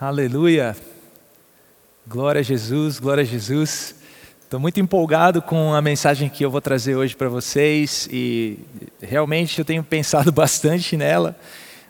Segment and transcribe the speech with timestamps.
[0.00, 0.76] Aleluia.
[2.06, 3.96] Glória a Jesus, glória a Jesus.
[4.44, 8.60] Estou muito empolgado com a mensagem que eu vou trazer hoje para vocês e
[9.02, 11.36] realmente eu tenho pensado bastante nela.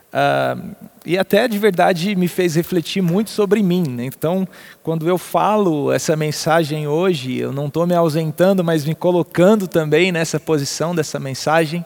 [0.09, 0.75] Uh,
[1.05, 3.85] e até de verdade me fez refletir muito sobre mim.
[3.87, 4.07] Né?
[4.07, 4.49] Então,
[4.83, 10.11] quando eu falo essa mensagem hoje, eu não estou me ausentando, mas me colocando também
[10.11, 11.85] nessa posição dessa mensagem.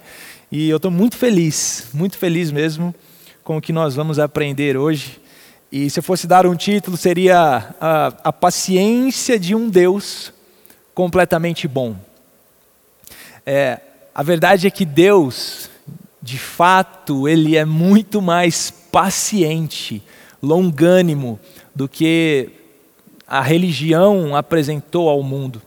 [0.52, 2.95] E eu estou muito feliz, muito feliz mesmo
[3.43, 5.20] com o que nós vamos aprender hoje.
[5.73, 10.30] E se eu fosse dar um título, seria a, a paciência de um Deus
[10.95, 11.97] completamente bom.
[13.47, 13.80] É,
[14.14, 15.70] a verdade é que Deus,
[16.20, 20.02] de fato, Ele é muito mais paciente,
[20.42, 21.41] longânimo
[21.75, 22.50] do que
[23.27, 25.62] a religião apresentou ao mundo.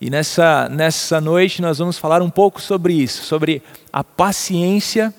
[0.00, 5.14] E nessa, nessa noite nós vamos falar um pouco sobre isso, sobre a paciência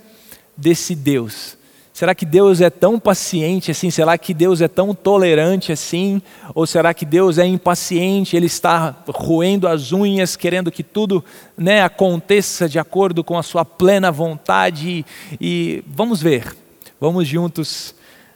[0.57, 1.56] desse Deus.
[1.97, 3.89] Será que Deus é tão paciente assim?
[3.89, 6.21] Será que Deus é tão tolerante assim?
[6.53, 8.35] Ou será que Deus é impaciente?
[8.35, 11.25] Ele está roendo as unhas, querendo que tudo
[11.57, 15.03] né, aconteça de acordo com a sua plena vontade?
[15.41, 16.55] E vamos ver,
[17.01, 17.95] vamos juntos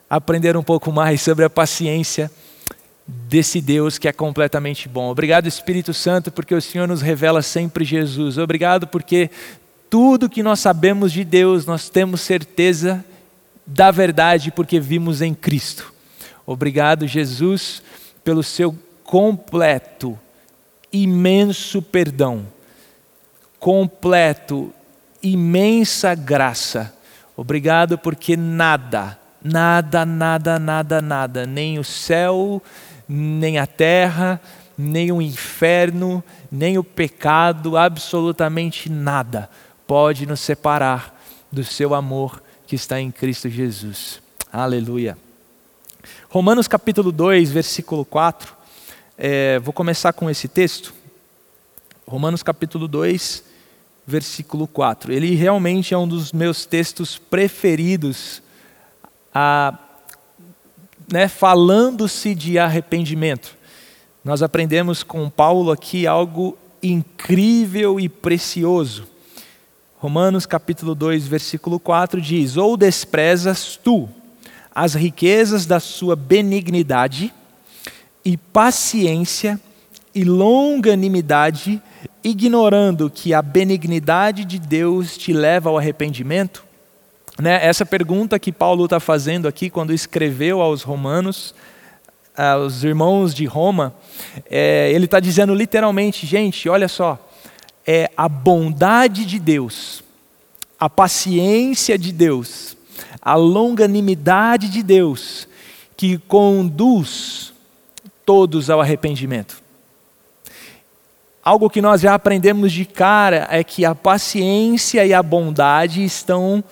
[0.09, 2.31] aprender um pouco mais sobre a paciência
[3.05, 5.11] desse Deus que é completamente bom.
[5.11, 8.39] Obrigado, Espírito Santo, porque o Senhor nos revela sempre Jesus.
[8.39, 9.29] Obrigado porque
[9.87, 13.05] tudo que nós sabemos de Deus, nós temos certeza
[13.65, 15.93] da verdade porque vimos em Cristo.
[16.45, 17.81] Obrigado, Jesus,
[18.23, 20.17] pelo seu completo,
[20.91, 22.45] imenso perdão,
[23.59, 24.73] completo,
[25.21, 26.93] imensa graça.
[27.35, 32.61] Obrigado porque nada, nada, nada, nada, nada, nem o céu,
[33.07, 34.41] nem a terra,
[34.77, 39.49] nem o inferno, nem o pecado, absolutamente nada
[39.91, 41.13] pode nos separar
[41.51, 44.21] do seu amor que está em Cristo Jesus.
[44.49, 45.17] Aleluia.
[46.29, 48.55] Romanos capítulo 2, versículo 4.
[49.17, 50.93] É, vou começar com esse texto.
[52.07, 53.43] Romanos capítulo 2,
[54.07, 55.11] versículo 4.
[55.11, 58.41] Ele realmente é um dos meus textos preferidos,
[59.35, 59.77] a,
[61.11, 63.57] né, falando-se de arrependimento.
[64.23, 69.09] Nós aprendemos com Paulo aqui algo incrível e precioso.
[70.01, 74.09] Romanos capítulo 2, versículo 4 diz: Ou desprezas tu
[74.73, 77.31] as riquezas da sua benignidade
[78.25, 79.59] e paciência
[80.15, 81.79] e longanimidade,
[82.23, 86.63] ignorando que a benignidade de Deus te leva ao arrependimento?
[87.39, 87.63] Né?
[87.63, 91.53] Essa pergunta que Paulo está fazendo aqui quando escreveu aos Romanos,
[92.35, 93.93] aos irmãos de Roma,
[94.49, 97.19] é, ele está dizendo literalmente, gente, olha só
[97.85, 100.03] é a bondade de Deus,
[100.79, 102.77] a paciência de Deus,
[103.21, 105.47] a longanimidade de Deus
[105.95, 107.53] que conduz
[108.25, 109.61] todos ao arrependimento.
[111.43, 116.63] Algo que nós já aprendemos de cara é que a paciência e a bondade estão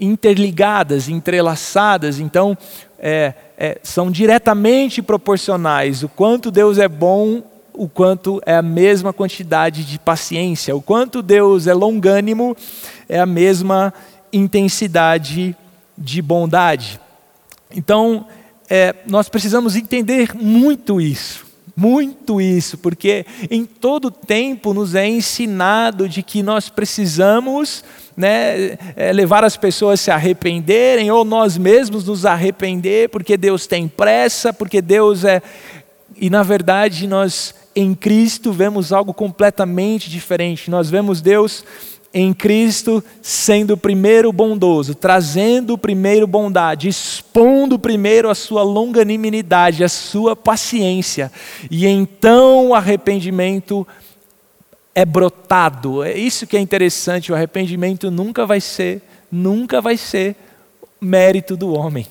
[0.00, 2.56] interligadas, entrelaçadas, então
[2.98, 6.02] é, é, são diretamente proporcionais.
[6.02, 7.42] O quanto Deus é bom
[7.76, 12.56] o quanto é a mesma quantidade de paciência, o quanto Deus é longânimo,
[13.08, 13.92] é a mesma
[14.32, 15.56] intensidade
[15.96, 17.00] de bondade.
[17.74, 18.26] Então,
[18.68, 26.08] é, nós precisamos entender muito isso, muito isso, porque em todo tempo nos é ensinado
[26.08, 27.84] de que nós precisamos
[28.16, 33.66] né, é, levar as pessoas a se arrependerem, ou nós mesmos nos arrepender, porque Deus
[33.66, 35.42] tem pressa, porque Deus é.
[36.18, 40.70] E na verdade nós em Cristo vemos algo completamente diferente.
[40.70, 41.62] Nós vemos Deus
[42.14, 50.34] em Cristo sendo primeiro bondoso, trazendo primeiro bondade, expondo primeiro a sua longanimidade, a sua
[50.34, 51.30] paciência,
[51.70, 53.86] e então o arrependimento
[54.94, 56.02] é brotado.
[56.02, 60.36] É isso que é interessante, o arrependimento nunca vai ser, nunca vai ser
[60.98, 62.06] mérito do homem.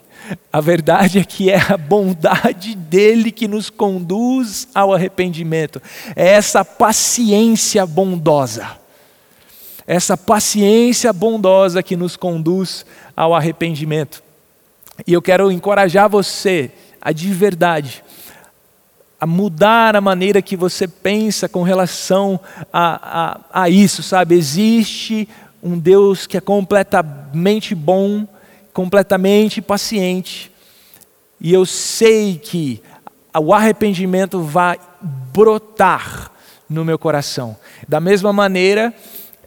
[0.51, 5.81] A verdade é que é a bondade dele que nos conduz ao arrependimento.
[6.15, 8.67] É essa paciência bondosa.
[9.87, 12.85] Essa paciência bondosa que nos conduz
[13.15, 14.23] ao arrependimento.
[15.05, 16.71] E eu quero encorajar você
[17.01, 18.03] a de verdade
[19.19, 22.39] a mudar a maneira que você pensa com relação
[22.71, 24.35] a, a, a isso, sabe?
[24.35, 25.27] Existe
[25.63, 28.27] um Deus que é completamente bom,
[28.75, 30.51] completamente paciente,
[31.39, 32.83] e eu sei que
[33.33, 36.29] o arrependimento vai brotar
[36.69, 37.55] no meu coração.
[37.87, 38.93] Da mesma maneira,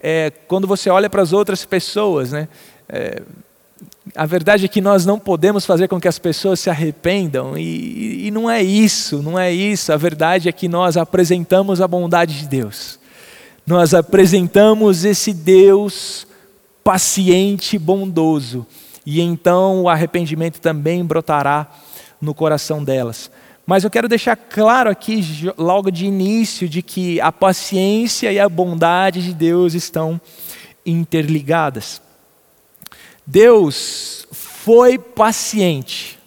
[0.01, 2.47] é, quando você olha para as outras pessoas, né?
[2.89, 3.21] É,
[4.15, 8.25] a verdade é que nós não podemos fazer com que as pessoas se arrependam, e,
[8.25, 9.93] e, não é isso, não é isso.
[9.93, 12.97] A verdade é que nós apresentamos a bondade de Deus,
[13.63, 16.25] nós apresentamos esse Deus
[16.83, 18.65] paciente e bondoso,
[19.11, 21.67] e então o arrependimento também brotará
[22.21, 23.31] no coração delas.
[23.65, 28.47] Mas eu quero deixar claro aqui, logo de início, de que a paciência e a
[28.47, 30.21] bondade de Deus estão
[30.85, 31.99] interligadas.
[33.25, 36.19] Deus foi paciente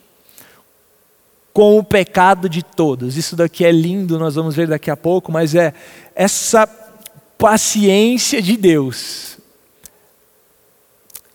[1.52, 3.16] com o pecado de todos.
[3.16, 5.72] Isso daqui é lindo, nós vamos ver daqui a pouco, mas é
[6.16, 6.66] essa
[7.38, 9.38] paciência de Deus.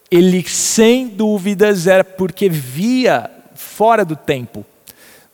[0.09, 4.65] Ele, sem dúvidas, era porque via fora do tempo.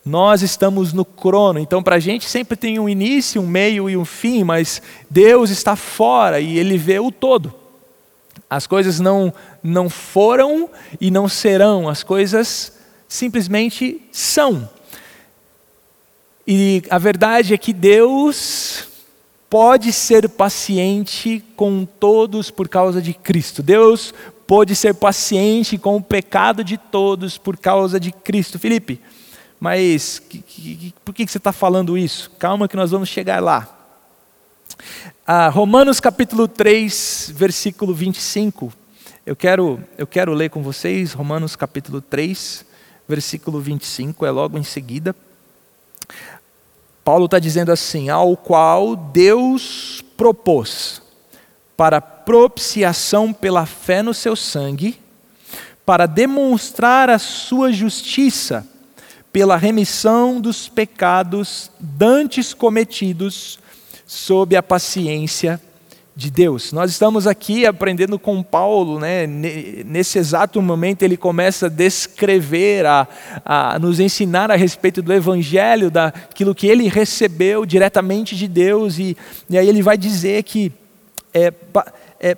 [0.04, 3.96] Nós estamos no crono, então para a gente sempre tem um início, um meio e
[3.96, 7.54] um fim, mas Deus está fora e Ele vê o todo.
[8.50, 9.32] As coisas não,
[9.62, 10.68] não foram
[11.00, 12.74] e não serão, as coisas
[13.08, 14.68] simplesmente são.
[16.46, 18.86] E a verdade é que Deus
[19.48, 23.62] pode ser paciente com todos por causa de Cristo.
[23.62, 24.12] Deus
[24.46, 28.58] pode ser paciente com o pecado de todos por causa de Cristo.
[28.58, 29.00] Felipe,
[29.58, 32.30] mas que, que, por que você está falando isso?
[32.38, 33.68] Calma que nós vamos chegar lá.
[35.26, 38.72] Ah, Romanos capítulo 3, versículo 25.
[39.24, 42.66] Eu quero, eu quero ler com vocês Romanos capítulo 3,
[43.08, 45.16] versículo 25, é logo em seguida.
[47.02, 51.03] Paulo está dizendo assim: ao qual Deus propôs
[51.76, 54.98] para propiciação pela fé no seu sangue,
[55.84, 58.66] para demonstrar a sua justiça
[59.32, 63.58] pela remissão dos pecados dantes cometidos
[64.06, 65.60] sob a paciência
[66.16, 66.72] de Deus.
[66.72, 69.26] Nós estamos aqui aprendendo com Paulo, né?
[69.26, 73.08] nesse exato momento ele começa a descrever, a,
[73.44, 79.16] a nos ensinar a respeito do Evangelho, daquilo que ele recebeu diretamente de Deus, e,
[79.50, 80.72] e aí ele vai dizer que
[81.34, 81.52] é,
[82.20, 82.36] é,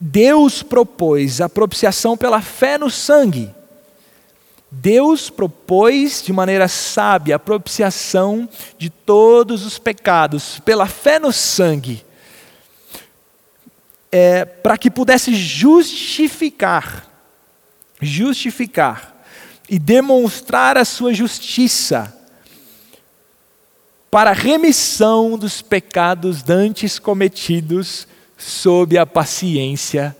[0.00, 3.54] Deus propôs a propiciação pela fé no sangue,
[4.70, 12.04] Deus propôs de maneira sábia a propiciação de todos os pecados pela fé no sangue,
[14.10, 17.06] é, para que pudesse justificar,
[18.00, 19.14] justificar
[19.68, 22.15] e demonstrar a sua justiça
[24.16, 30.16] para a remissão dos pecados dantes cometidos sob a paciência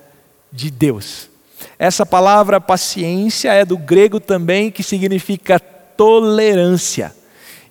[0.52, 1.30] de Deus.
[1.78, 7.16] Essa palavra paciência é do grego também, que significa tolerância.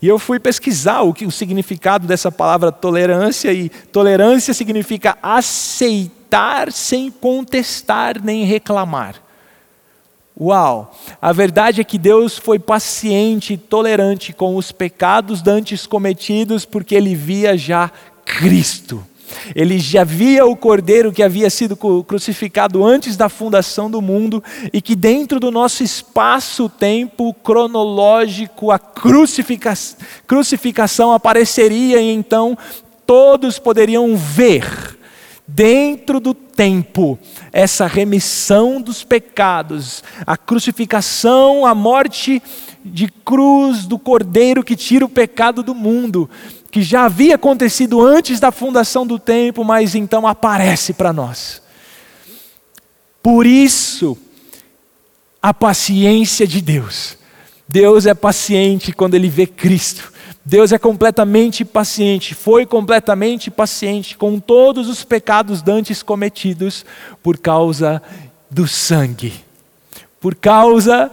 [0.01, 6.71] E eu fui pesquisar o, que, o significado dessa palavra tolerância, e tolerância significa aceitar
[6.71, 9.21] sem contestar nem reclamar.
[10.39, 10.93] Uau!
[11.21, 16.93] A verdade é que Deus foi paciente e tolerante com os pecados dantes cometidos, porque
[16.93, 17.89] ele via já
[18.25, 19.01] Cristo.
[19.55, 24.43] Ele já via o cordeiro que havia sido crucificado antes da fundação do mundo
[24.73, 29.73] e que dentro do nosso espaço-tempo cronológico a crucifica
[30.27, 32.57] crucificação apareceria e então
[33.05, 34.94] todos poderiam ver
[35.47, 37.19] dentro do tempo
[37.51, 42.42] essa remissão dos pecados, a crucificação, a morte
[42.83, 46.30] de cruz do cordeiro que tira o pecado do mundo
[46.75, 51.61] que já havia acontecido antes da fundação do tempo, mas então aparece para nós.
[53.23, 54.18] Por isso,
[55.42, 57.18] a paciência de Deus.
[57.66, 60.11] Deus é paciente quando ele vê Cristo.
[60.44, 66.85] Deus é completamente paciente, foi completamente paciente com todos os pecados dantes cometidos
[67.23, 68.01] por causa
[68.49, 69.33] do sangue,
[70.19, 71.11] por causa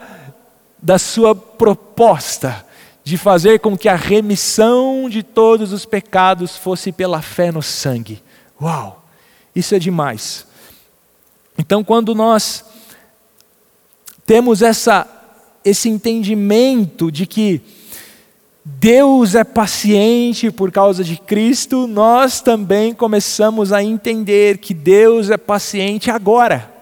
[0.80, 2.64] da sua proposta
[3.04, 8.22] de fazer com que a remissão de todos os pecados fosse pela fé no sangue.
[8.60, 9.04] Uau!
[9.54, 10.46] Isso é demais.
[11.58, 12.64] Então, quando nós
[14.24, 15.06] temos essa,
[15.64, 17.60] esse entendimento de que
[18.64, 25.36] Deus é paciente por causa de Cristo, nós também começamos a entender que Deus é
[25.36, 26.72] paciente agora.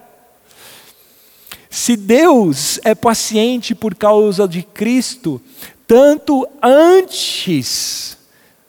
[1.71, 5.41] Se Deus é paciente por causa de Cristo,
[5.87, 8.17] tanto antes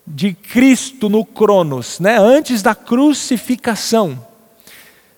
[0.07, 2.17] de Cristo no Cronos, né?
[2.19, 4.27] antes da crucificação.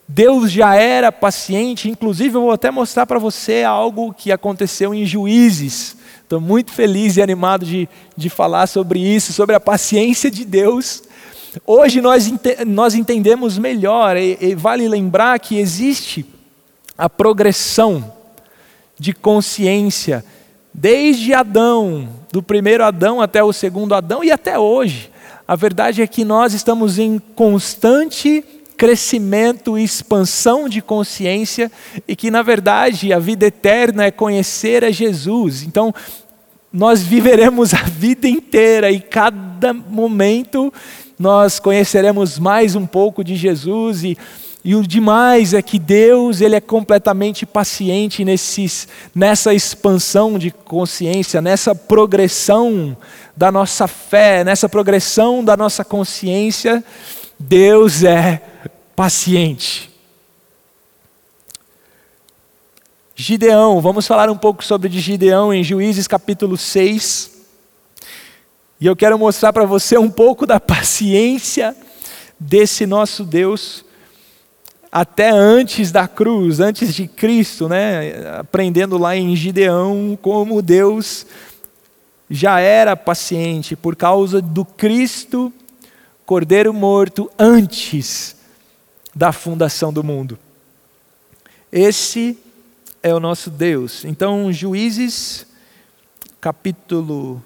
[0.07, 5.07] Deus já era paciente, inclusive eu vou até mostrar para você algo que aconteceu em
[5.07, 5.94] Juízes.
[6.25, 11.03] Estou muito feliz e animado de, de falar sobre isso, sobre a paciência de Deus.
[11.67, 12.33] Hoje nós,
[12.67, 16.25] nós entendemos melhor, e, e vale lembrar que existe
[16.97, 18.11] a progressão
[18.99, 20.25] de consciência
[20.73, 25.11] desde Adão, do primeiro Adão até o segundo Adão e até hoje.
[25.47, 28.43] A verdade é que nós estamos em constante
[28.77, 31.71] crescimento e expansão de consciência
[32.07, 35.63] e que, na verdade, a vida eterna é conhecer a Jesus.
[35.63, 35.95] Então,
[36.73, 40.73] nós viveremos a vida inteira e cada momento
[41.19, 44.19] nós conheceremos mais um pouco de Jesus e
[44.65, 51.43] e o demais é que Deus ele é completamente paciente nesses, nessa expansão de consciência,
[51.43, 52.97] nessa progressão
[53.37, 56.83] da nossa fé, nessa progressão da nossa consciência.
[57.39, 58.43] Deus é
[58.95, 59.91] paciente.
[63.17, 67.33] Gideão, vamos falar um pouco sobre de Gideão em Juízes capítulo 6.
[68.81, 71.77] E eu quero mostrar para você um pouco da paciência
[72.39, 73.85] desse nosso Deus
[74.91, 78.39] até antes da cruz, antes de Cristo, né?
[78.39, 81.27] aprendendo lá em Gideão como Deus
[82.31, 85.53] já era paciente por causa do Cristo,
[86.27, 88.37] Cordeiro morto, antes
[89.15, 90.39] da fundação do mundo.
[91.71, 92.39] Esse
[93.03, 94.05] é o nosso Deus.
[94.05, 95.47] Então, Juízes,
[96.41, 97.43] capítulo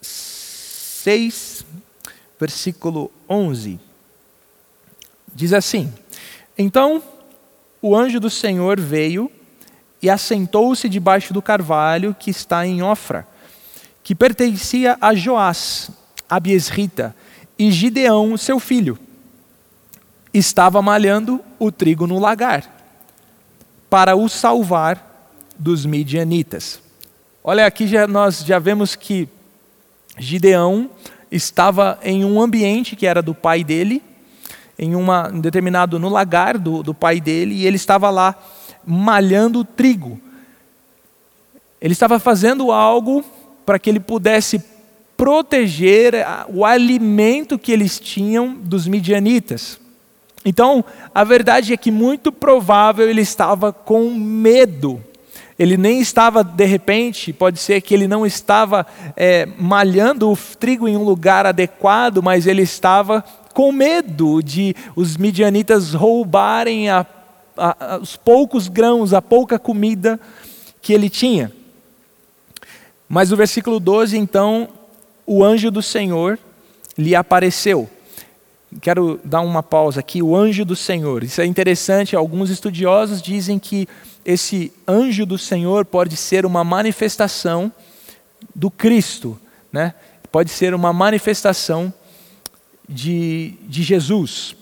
[0.00, 1.64] 6,
[2.38, 3.80] versículo 11.
[5.34, 5.92] Diz assim:
[6.56, 7.02] Então
[7.82, 9.30] o anjo do Senhor veio
[10.00, 13.26] e assentou-se debaixo do carvalho que está em Ofra,
[14.02, 15.90] que pertencia a Joás,
[16.28, 17.14] a Biesrita,
[17.58, 18.98] e Gideão, seu filho.
[20.32, 22.64] Estava malhando o trigo no lagar,
[23.88, 26.80] para o salvar dos midianitas.
[27.42, 29.28] Olha, aqui já, nós já vemos que
[30.18, 30.90] Gideão
[31.30, 34.02] estava em um ambiente que era do pai dele,
[34.78, 38.34] em uma em determinado no lagar do, do pai dele e ele estava lá
[38.84, 40.20] malhando trigo.
[41.80, 43.24] Ele estava fazendo algo
[43.64, 44.58] para que ele pudesse
[45.16, 46.14] proteger
[46.48, 49.78] o alimento que eles tinham dos midianitas.
[50.44, 55.02] Então, a verdade é que muito provável ele estava com medo.
[55.58, 60.88] Ele nem estava, de repente, pode ser que ele não estava é, malhando o trigo
[60.88, 67.06] em um lugar adequado, mas ele estava com medo de os midianitas roubarem a,
[67.56, 70.18] a, a, os poucos grãos, a pouca comida
[70.82, 71.52] que ele tinha.
[73.08, 74.68] Mas no versículo 12, então,
[75.26, 76.38] o anjo do Senhor
[76.96, 77.88] lhe apareceu.
[78.80, 80.22] Quero dar uma pausa aqui.
[80.22, 81.22] O anjo do Senhor.
[81.22, 82.16] Isso é interessante.
[82.16, 83.88] Alguns estudiosos dizem que
[84.24, 87.72] esse anjo do Senhor pode ser uma manifestação
[88.54, 89.38] do Cristo,
[89.72, 89.94] né?
[90.30, 91.92] Pode ser uma manifestação
[92.88, 94.56] de, de Jesus.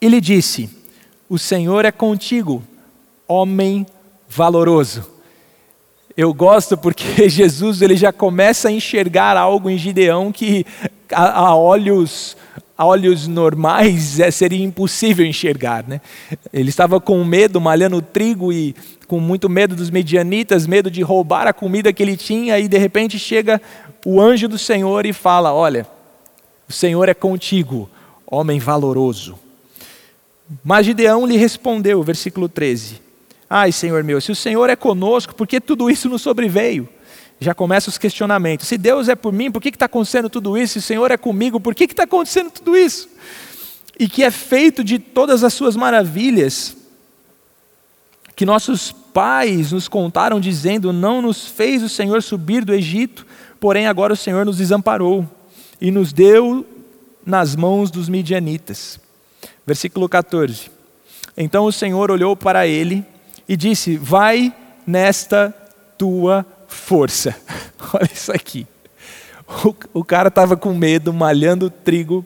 [0.00, 0.68] Ele disse:
[1.28, 2.62] O Senhor é contigo,
[3.28, 3.86] homem
[4.28, 5.11] valoroso.
[6.16, 10.66] Eu gosto porque Jesus ele já começa a enxergar algo em Gideão que
[11.10, 12.36] a, a olhos
[12.76, 16.00] a olhos normais é, seria impossível enxergar, né?
[16.52, 18.74] Ele estava com medo, malhando trigo e
[19.06, 22.78] com muito medo dos medianitas, medo de roubar a comida que ele tinha e de
[22.78, 23.60] repente chega
[24.04, 25.86] o anjo do Senhor e fala: "Olha,
[26.68, 27.88] o Senhor é contigo,
[28.26, 29.38] homem valoroso.
[30.64, 33.01] Mas Gideão lhe respondeu, versículo 13:
[33.54, 36.88] Ai, Senhor meu, se o Senhor é conosco, por que tudo isso nos sobreveio?
[37.38, 38.66] Já começam os questionamentos.
[38.66, 40.72] Se Deus é por mim, por que está acontecendo tudo isso?
[40.72, 43.10] Se o Senhor é comigo, por que está acontecendo tudo isso?
[44.00, 46.74] E que é feito de todas as suas maravilhas,
[48.34, 53.26] que nossos pais nos contaram, dizendo: Não nos fez o Senhor subir do Egito,
[53.60, 55.28] porém agora o Senhor nos desamparou
[55.78, 56.66] e nos deu
[57.26, 58.98] nas mãos dos midianitas.
[59.66, 60.70] Versículo 14.
[61.36, 63.11] Então o Senhor olhou para ele
[63.48, 64.52] e disse: Vai
[64.86, 65.54] nesta
[65.96, 67.36] tua força.
[67.94, 68.66] Olha isso aqui.
[69.64, 72.24] O, o cara estava com medo, malhando trigo,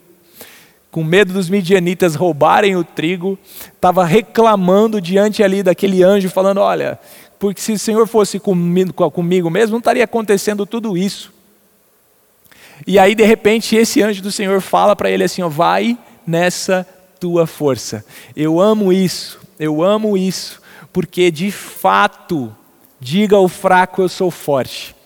[0.91, 3.39] com medo dos midianitas roubarem o trigo,
[3.75, 6.99] estava reclamando diante ali daquele anjo, falando: Olha,
[7.39, 11.35] porque se o Senhor fosse comigo, comigo mesmo, não estaria acontecendo tudo isso.
[12.87, 15.97] E aí, de repente, esse anjo do Senhor fala para ele assim: ó, vai
[16.27, 16.87] nessa
[17.21, 18.05] tua força.
[18.35, 20.61] Eu amo isso, eu amo isso,
[20.97, 22.51] porque de fato,
[22.99, 24.97] diga ao fraco, eu sou forte.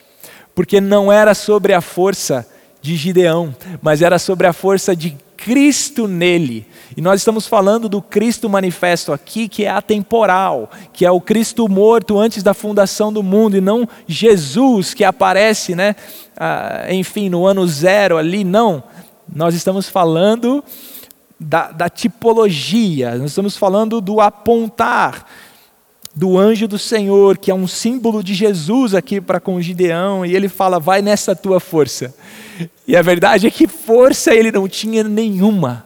[0.55, 2.47] Porque não era sobre a força
[2.81, 6.65] de Gideão, mas era sobre a força de Cristo nele.
[6.95, 11.67] E nós estamos falando do Cristo manifesto aqui, que é atemporal, que é o Cristo
[11.67, 15.97] morto antes da fundação do mundo, e não Jesus que aparece, né,
[16.37, 18.81] ah, enfim, no ano zero ali, não.
[19.27, 20.63] Nós estamos falando
[21.37, 25.25] da, da tipologia, nós estamos falando do apontar
[26.13, 30.35] do anjo do Senhor, que é um símbolo de Jesus aqui para com Gideão, e
[30.35, 32.13] ele fala: vai nessa tua força.
[32.87, 35.85] E a verdade é que força ele não tinha nenhuma.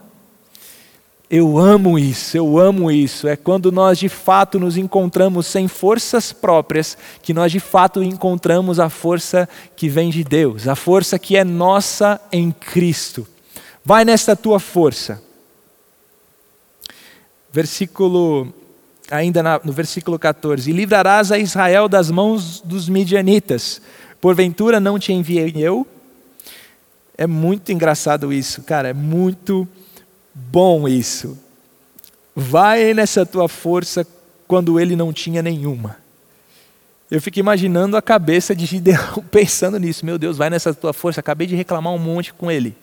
[1.30, 3.28] Eu amo isso, eu amo isso.
[3.28, 8.80] É quando nós de fato nos encontramos sem forças próprias, que nós de fato encontramos
[8.80, 13.28] a força que vem de Deus, a força que é nossa em Cristo.
[13.84, 15.22] Vai nesta tua força.
[17.52, 18.54] Versículo,
[19.10, 23.82] ainda no versículo 14: E livrarás a Israel das mãos dos midianitas,
[24.20, 25.88] porventura não te enviei eu?
[27.18, 29.68] É muito engraçado isso, cara, é muito
[30.34, 31.38] bom isso.
[32.36, 34.06] Vai nessa tua força
[34.48, 35.98] quando ele não tinha nenhuma.
[37.10, 40.06] Eu fico imaginando a cabeça de Gideão pensando nisso.
[40.06, 41.20] Meu Deus, vai nessa tua força.
[41.20, 42.76] Acabei de reclamar um monte com ele.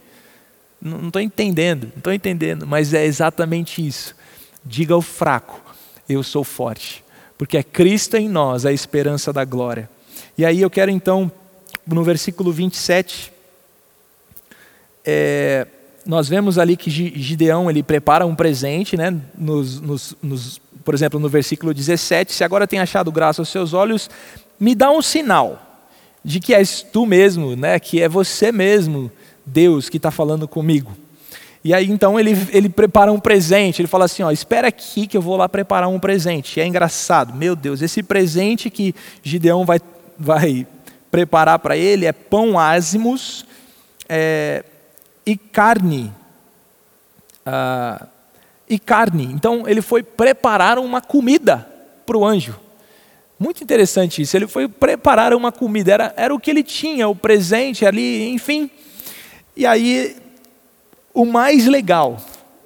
[0.81, 4.17] Não estou entendendo, não estou entendendo, mas é exatamente isso.
[4.65, 5.61] Diga ao fraco:
[6.09, 7.05] Eu sou forte,
[7.39, 9.89] porque é Cristo em nós a esperança da glória.
[10.37, 11.31] E aí eu quero então,
[11.87, 13.33] no versículo 27,
[15.05, 15.67] é,
[16.07, 19.15] nós vemos ali que Gideão ele prepara um presente, né?
[19.37, 23.73] Nos, nos, nos, por exemplo, no versículo 17: Se agora tem achado graça aos seus
[23.73, 24.11] olhos,
[24.59, 25.73] me dá um sinal
[26.25, 27.79] de que és tu mesmo, né?
[27.79, 29.11] que é você mesmo,
[29.45, 30.97] Deus, que está falando comigo.
[31.65, 35.17] E aí então ele, ele prepara um presente, ele fala assim: ó, espera aqui que
[35.17, 36.59] eu vou lá preparar um presente.
[36.59, 39.81] E é engraçado, meu Deus, esse presente que Gideão vai,
[40.19, 40.67] vai
[41.11, 43.45] preparar para ele é pão ázimos,
[44.09, 44.65] é,
[45.25, 46.13] e carne.
[47.45, 48.07] Ah,
[48.69, 49.25] e carne.
[49.25, 51.69] Então ele foi preparar uma comida
[52.07, 52.59] para o anjo.
[53.39, 54.37] Muito interessante isso.
[54.37, 58.71] Ele foi preparar uma comida, era, era o que ele tinha, o presente ali, enfim.
[59.57, 60.17] E aí,
[61.15, 62.17] o mais legal,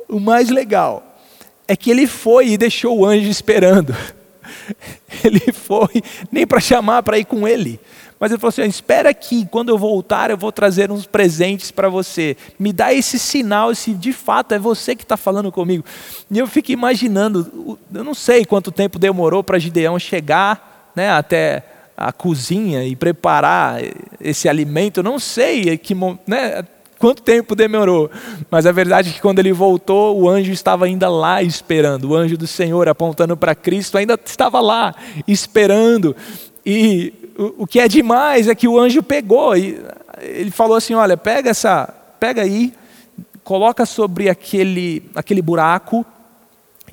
[0.08, 1.02] o mais legal,
[1.66, 3.94] é que ele foi e deixou o anjo esperando.
[5.24, 7.80] Ele foi, nem para chamar para ir com ele.
[8.18, 11.88] Mas ele falou assim: espera aqui, quando eu voltar, eu vou trazer uns presentes para
[11.88, 12.36] você.
[12.58, 15.84] Me dá esse sinal, se de fato é você que está falando comigo.
[16.30, 21.62] E eu fico imaginando, eu não sei quanto tempo demorou para Gideão chegar né, até
[21.96, 23.80] a cozinha e preparar
[24.20, 25.00] esse alimento.
[25.00, 25.94] Eu não sei que,
[26.26, 26.64] né,
[26.98, 28.10] quanto tempo demorou.
[28.50, 32.10] Mas a verdade é que quando ele voltou, o anjo estava ainda lá esperando.
[32.10, 34.94] O anjo do Senhor apontando para Cristo ainda estava lá
[35.26, 36.16] esperando.
[36.64, 37.12] E
[37.58, 39.80] o, que é demais é que o anjo pegou e
[40.20, 42.72] ele falou assim: olha, pega essa, pega aí,
[43.44, 46.04] coloca sobre aquele, aquele buraco,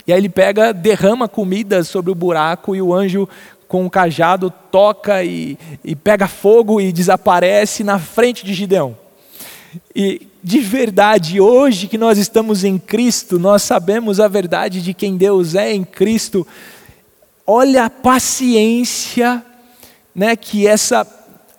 [0.06, 3.28] e aí ele pega, derrama comida sobre o buraco, e o anjo
[3.68, 9.03] com o cajado toca e, e pega fogo e desaparece na frente de Gideão.
[9.96, 15.16] E de verdade, hoje que nós estamos em Cristo, nós sabemos a verdade de quem
[15.16, 16.46] Deus é em Cristo.
[17.48, 19.44] Olha a paciência
[20.14, 21.08] né, que essa,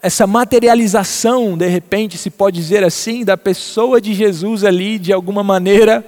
[0.03, 5.43] essa materialização, de repente, se pode dizer assim, da pessoa de Jesus ali, de alguma
[5.43, 6.05] maneira,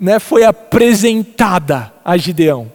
[0.00, 2.72] né, foi apresentada a Gideão.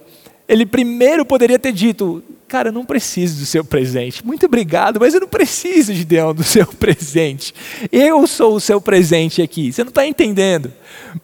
[0.47, 4.25] Ele primeiro poderia ter dito: Cara, eu não preciso do seu presente.
[4.25, 7.53] Muito obrigado, mas eu não preciso, Gideão, do seu presente.
[7.91, 9.71] Eu sou o seu presente aqui.
[9.71, 10.73] Você não está entendendo.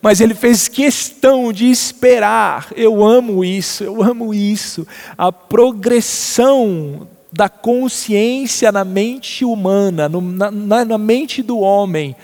[0.03, 2.67] Mas ele fez questão de esperar.
[2.75, 4.85] Eu amo isso, eu amo isso.
[5.17, 12.15] A progressão da consciência na mente humana, no, na, na mente do homem.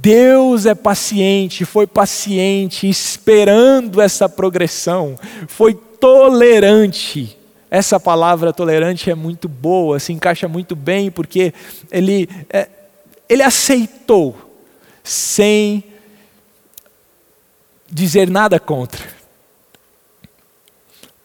[0.00, 7.36] Deus é paciente, foi paciente, esperando essa progressão, foi tolerante.
[7.70, 11.52] Essa palavra tolerante é muito boa, se encaixa muito bem, porque
[11.90, 12.68] ele, é,
[13.28, 14.36] ele aceitou,
[15.02, 15.82] sem
[17.90, 19.16] dizer nada contra.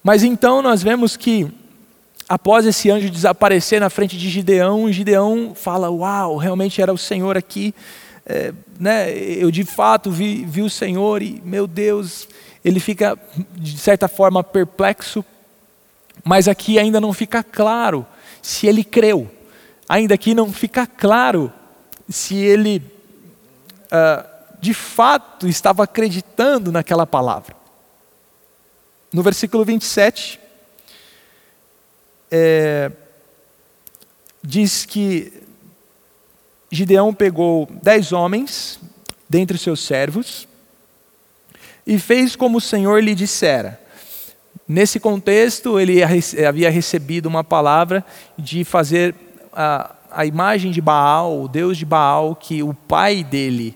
[0.04, 1.48] Mas então nós vemos que,
[2.28, 7.38] após esse anjo desaparecer na frente de Gideão, Gideão fala: Uau, realmente era o Senhor
[7.38, 7.74] aqui.
[8.26, 12.28] É, né, eu de fato vi, vi o Senhor e, meu Deus,
[12.63, 13.17] ele fica
[13.54, 15.26] de certa forma perplexo,
[16.24, 18.06] mas aqui ainda não fica claro
[18.41, 19.30] se ele creu,
[19.88, 21.52] ainda aqui não fica claro
[22.10, 22.84] se ele
[23.88, 27.56] uh, de fato estava acreditando naquela palavra.
[29.12, 30.39] No versículo 27,
[32.30, 32.91] é,
[34.41, 35.43] diz que
[36.71, 38.80] Gideão pegou dez homens
[39.28, 40.47] dentre os seus servos
[41.86, 43.80] e fez como o Senhor lhe dissera.
[44.67, 48.06] Nesse contexto, ele havia recebido uma palavra
[48.38, 49.13] de fazer
[49.52, 53.76] a, a imagem de Baal, o Deus de Baal, que o pai dele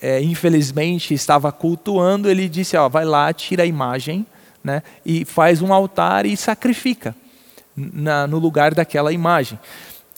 [0.00, 4.26] é, infelizmente estava cultuando, ele disse: ó, vai lá, tira a imagem
[4.62, 7.14] né, e faz um altar e sacrifica
[7.76, 9.58] na, no lugar daquela imagem.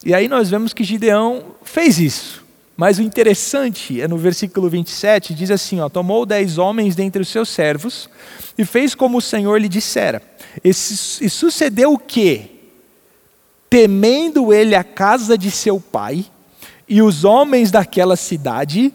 [0.05, 2.45] E aí nós vemos que Gideão fez isso.
[2.81, 7.29] Mas o interessante é no versículo 27, diz assim: ó, tomou dez homens dentre os
[7.29, 8.09] seus servos
[8.57, 10.23] e fez como o Senhor lhe dissera.
[10.65, 10.73] E, e
[11.29, 12.51] sucedeu o que?
[13.69, 16.25] Temendo ele a casa de seu pai
[16.89, 18.95] e os homens daquela cidade,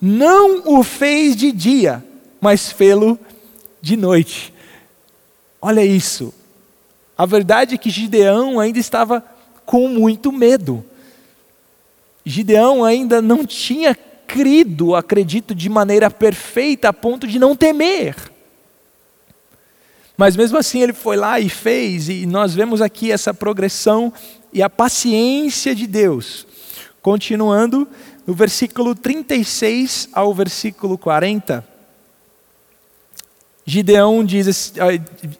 [0.00, 2.02] não o fez de dia,
[2.40, 3.18] mas fê-lo
[3.82, 4.50] de noite.
[5.60, 6.32] Olha isso.
[7.18, 9.22] A verdade é que Gideão ainda estava
[9.66, 10.82] com muito medo.
[12.28, 18.16] Gideão ainda não tinha crido, acredito, de maneira perfeita a ponto de não temer.
[20.16, 24.12] Mas mesmo assim ele foi lá e fez, e nós vemos aqui essa progressão
[24.52, 26.44] e a paciência de Deus.
[27.00, 27.86] Continuando,
[28.26, 31.64] no versículo 36 ao versículo 40,
[33.64, 34.72] Gideão diz,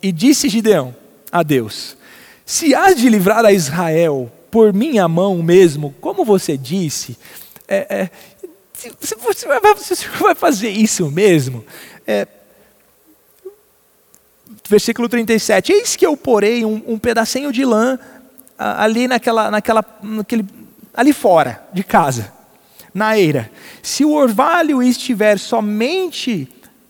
[0.01, 0.94] e disse Gideão
[1.33, 1.96] a Deus:
[2.44, 7.16] Se hás de livrar a Israel por minha mão mesmo, como você disse,
[7.68, 8.11] é, é,
[9.00, 11.64] você, vai, você, vai, fazer isso mesmo?
[12.06, 12.26] É,
[14.68, 17.98] versículo 37, eis que eu porei um, um pedacinho de lã
[18.59, 20.46] ali naquela, naquela, naquele,
[20.94, 22.32] ali fora de casa,
[22.94, 23.50] na eira.
[23.82, 26.48] Se o orvalho estiver somente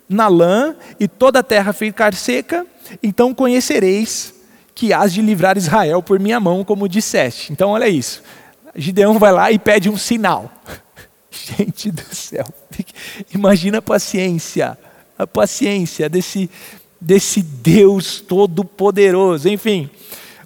[0.08, 2.66] na lã e toda a terra ficar seca,
[3.02, 4.35] então conhecereis
[4.76, 7.50] que hás de livrar Israel por minha mão, como disseste.
[7.50, 8.22] Então, olha isso.
[8.74, 10.52] Gideão vai lá e pede um sinal.
[11.32, 12.46] Gente do céu,
[13.34, 14.76] imagina a paciência,
[15.18, 16.50] a paciência desse,
[17.00, 19.48] desse Deus todo-poderoso.
[19.48, 19.88] Enfim,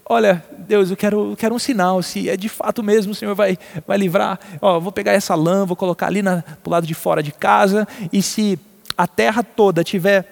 [0.04, 3.34] olha, Deus, eu quero, eu quero um sinal, se é de fato mesmo o Senhor
[3.34, 4.38] vai, vai livrar.
[4.60, 7.86] Ó, vou pegar essa lã, vou colocar ali para o lado de fora de casa,
[8.12, 8.58] e se
[8.96, 10.24] a terra toda tiver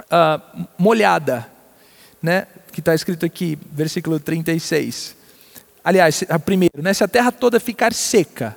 [0.00, 1.46] uh, molhada,
[2.20, 5.16] né, que está escrito aqui, versículo 36.
[5.82, 8.54] Aliás, primeiro, né, se a terra toda ficar seca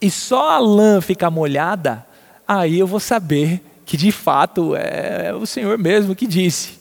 [0.00, 2.04] e só a lã ficar molhada,
[2.48, 6.80] aí eu vou saber que de fato é o Senhor mesmo que disse.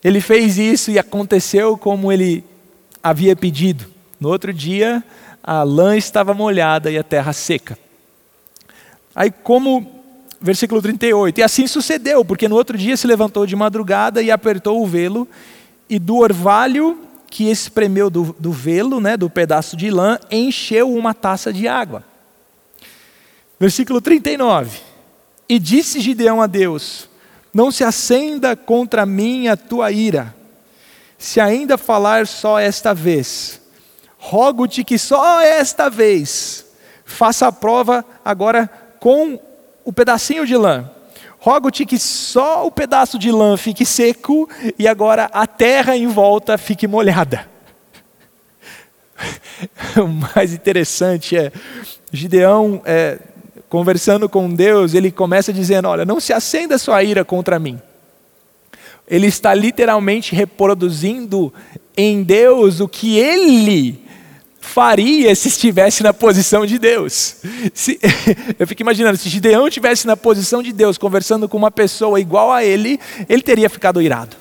[0.00, 2.44] Ele fez isso e aconteceu como ele
[3.02, 3.86] havia pedido.
[4.20, 5.02] No outro dia,
[5.42, 7.76] a lã estava molhada e a terra seca.
[9.12, 10.03] Aí, como
[10.40, 11.38] versículo 38.
[11.38, 15.28] E assim sucedeu, porque no outro dia se levantou de madrugada e apertou o velo,
[15.88, 16.98] e do orvalho
[17.30, 22.04] que espremeu do, do velo, né, do pedaço de lã, encheu uma taça de água.
[23.58, 24.80] Versículo 39.
[25.48, 27.08] E disse Gideão a Deus:
[27.52, 30.34] Não se acenda contra mim a tua ira,
[31.18, 33.60] se ainda falar só esta vez.
[34.16, 36.64] Rogo-te que só esta vez
[37.04, 39.38] faça a prova agora com
[39.84, 40.90] o pedacinho de lã.
[41.38, 46.56] Rogo-te que só o pedaço de lã fique seco e agora a terra em volta
[46.56, 47.46] fique molhada.
[49.96, 51.52] o mais interessante é,
[52.10, 53.18] Gideão, é,
[53.68, 57.80] conversando com Deus, ele começa dizendo: Olha, não se acenda sua ira contra mim.
[59.06, 61.52] Ele está literalmente reproduzindo
[61.94, 64.03] em Deus o que ele
[64.74, 67.36] faria se estivesse na posição de Deus?
[67.72, 68.00] Se,
[68.58, 72.50] eu fico imaginando, se Gideão estivesse na posição de Deus, conversando com uma pessoa igual
[72.50, 74.34] a ele, ele teria ficado irado.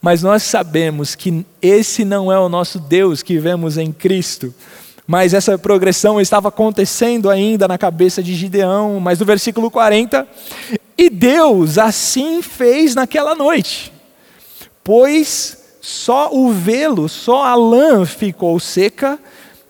[0.00, 4.54] Mas nós sabemos que esse não é o nosso Deus que vemos em Cristo.
[5.06, 8.98] Mas essa progressão estava acontecendo ainda na cabeça de Gideão.
[8.98, 10.26] Mas no versículo 40,
[10.96, 13.92] e Deus assim fez naquela noite,
[14.82, 19.18] pois só o velo, só a lã ficou seca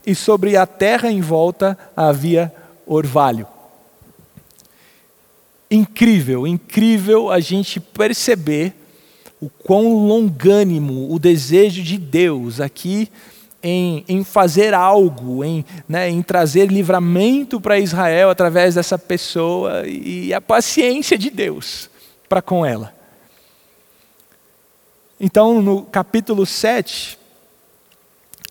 [0.06, 2.52] e sobre a terra em volta havia
[2.86, 3.46] orvalho.
[5.70, 8.74] Incrível, incrível a gente perceber
[9.40, 13.08] o quão longânimo o desejo de Deus aqui
[13.62, 20.32] em, em fazer algo, em, né, em trazer livramento para Israel através dessa pessoa e
[20.32, 21.90] a paciência de Deus
[22.28, 22.97] para com ela.
[25.20, 27.18] Então, no capítulo 7,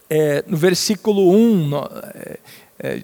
[0.09, 1.89] é, no versículo 1, no,
[2.79, 3.03] é,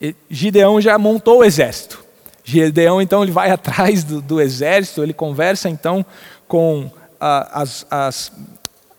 [0.00, 2.02] é, Gideão já montou o exército.
[2.42, 6.04] Gideão, então, ele vai atrás do, do exército, ele conversa, então,
[6.48, 6.90] com
[7.20, 8.32] as, as,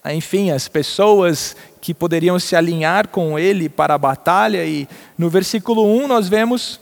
[0.05, 4.63] enfim, as pessoas que poderiam se alinhar com ele para a batalha.
[4.63, 6.79] E no versículo 1 nós vemos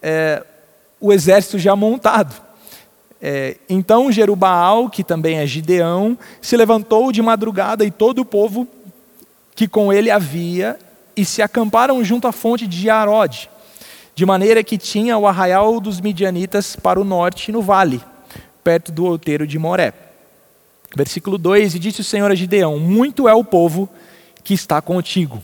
[0.00, 0.42] é,
[0.98, 2.49] o exército já montado.
[3.22, 8.66] É, então Jerubaal, que também é Gideão, se levantou de madrugada e todo o povo
[9.54, 10.78] que com ele havia,
[11.14, 13.50] e se acamparam junto à fonte de Arode.
[14.14, 18.02] de maneira que tinha o arraial dos midianitas para o norte no vale,
[18.62, 19.94] perto do outeiro de Moré.
[20.94, 23.88] Versículo 2: E disse o Senhor a Gideão: Muito é o povo
[24.42, 25.42] que está contigo,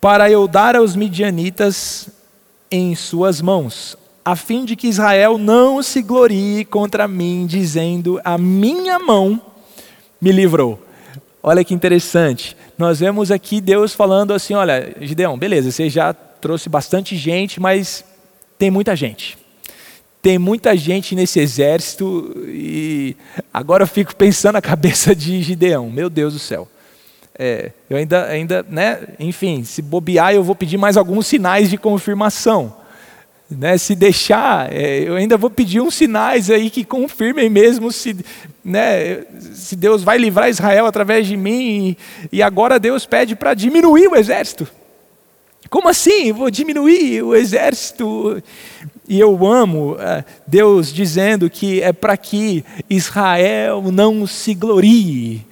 [0.00, 2.08] para eu dar aos midianitas
[2.70, 8.36] em suas mãos, a fim de que Israel não se glorie contra mim, dizendo: A
[8.36, 9.40] minha mão
[10.20, 10.84] me livrou.
[11.40, 12.56] Olha que interessante.
[12.76, 18.04] Nós vemos aqui Deus falando assim: Olha, Gideão, beleza, você já trouxe bastante gente, mas
[18.58, 19.38] tem muita gente
[20.22, 23.16] tem muita gente nesse exército e
[23.54, 26.66] agora eu fico pensando na cabeça de Gideão, meu Deus do céu.
[27.38, 31.78] É, eu ainda, ainda, né, enfim, se bobear eu vou pedir mais alguns sinais de
[31.78, 32.74] confirmação.
[33.48, 38.16] Né, se deixar, é, eu ainda vou pedir uns sinais aí que confirmem mesmo se,
[38.64, 39.22] né,
[39.54, 41.96] se Deus vai livrar Israel através de mim.
[42.32, 44.66] E, agora Deus pede para diminuir o exército.
[45.70, 46.32] Como assim?
[46.32, 48.42] Vou diminuir o exército?
[49.08, 55.46] E eu amo é, Deus dizendo que é para que Israel não se glorie.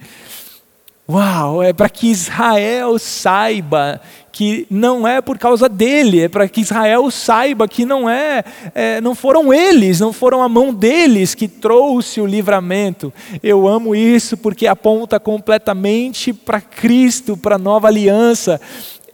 [1.07, 4.01] Uau, é para que Israel saiba
[4.35, 8.43] que não é por causa dele, é para que Israel saiba que não é,
[8.75, 13.13] é, não foram eles, não foram a mão deles que trouxe o livramento.
[13.41, 18.59] Eu amo isso porque aponta completamente para Cristo, para a nova aliança.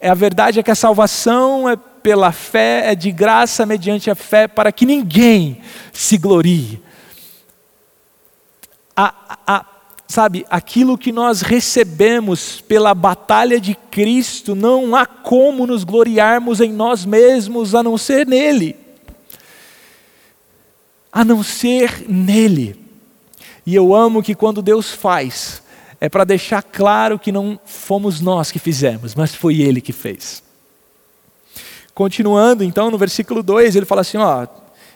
[0.02, 4.48] A verdade é que a salvação é pela fé, é de graça mediante a fé,
[4.48, 5.60] para que ninguém
[5.94, 6.82] se glorie.
[8.98, 9.14] A,
[9.46, 9.66] a,
[10.12, 16.72] sabe, aquilo que nós recebemos pela batalha de Cristo, não há como nos gloriarmos em
[16.72, 18.76] nós mesmos a não ser nele.
[21.12, 22.76] A não ser nele.
[23.66, 25.62] E eu amo que quando Deus faz,
[26.00, 30.44] é para deixar claro que não fomos nós que fizemos, mas foi Ele que fez.
[31.94, 34.48] Continuando, então, no versículo 2, ele fala assim: ó,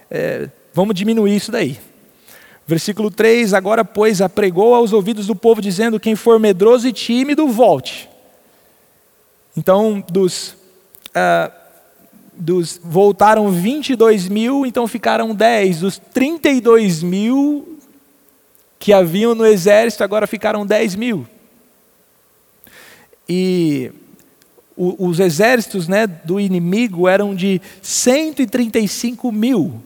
[0.10, 1.78] é, vamos diminuir isso daí.
[2.68, 7.48] Versículo 3: Agora, pois, apregou aos ouvidos do povo, dizendo: Quem for medroso e tímido,
[7.48, 8.10] volte.
[9.56, 10.56] Então, dos,
[11.14, 11.52] ah,
[12.34, 15.80] dos voltaram 22 mil, então ficaram 10.
[15.82, 17.80] Dos 32 mil,
[18.80, 21.28] que haviam no exército agora ficaram 10 mil.
[23.28, 23.92] E
[24.76, 29.82] o, os exércitos né, do inimigo eram de 135 mil.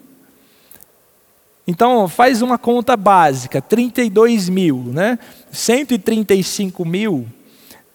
[1.69, 5.19] Então, faz uma conta básica, 32 mil, né?
[5.51, 7.27] 135 mil,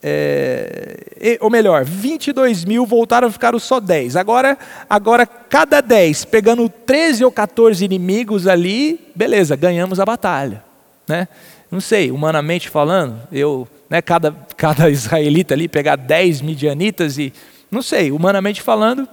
[0.01, 4.15] é, ou melhor, 22 mil voltaram a ficar só 10.
[4.15, 4.57] Agora,
[4.89, 10.63] agora, cada 10, pegando 13 ou 14 inimigos ali, beleza, ganhamos a batalha.
[11.09, 11.27] Né?
[11.69, 17.33] Não sei, humanamente falando, eu, né, cada, cada israelita ali pegar 10 midianitas e,
[17.69, 19.09] não sei, humanamente falando,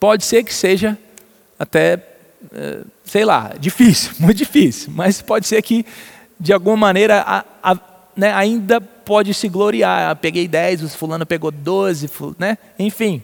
[0.00, 0.96] pode ser que seja
[1.58, 2.02] até,
[3.04, 5.84] sei lá, difícil, muito difícil, mas pode ser que,
[6.38, 7.78] de alguma maneira, a, a,
[8.16, 10.10] né, ainda pode se gloriar.
[10.10, 12.58] Eu peguei 10, o fulano pegou 12, né?
[12.78, 13.22] enfim.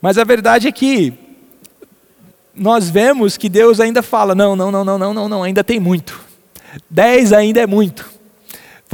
[0.00, 1.12] Mas a verdade é que
[2.54, 5.80] nós vemos que Deus ainda fala: não, não, não, não, não, não, não ainda tem
[5.80, 6.20] muito.
[6.88, 8.13] Dez ainda é muito.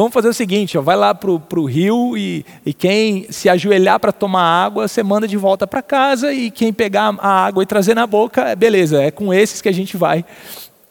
[0.00, 4.00] Vamos fazer o seguinte, ó, vai lá para o rio e, e, quem se ajoelhar
[4.00, 7.66] para tomar água, você manda de volta para casa e quem pegar a água e
[7.66, 10.24] trazer na boca, beleza, é com esses que a gente vai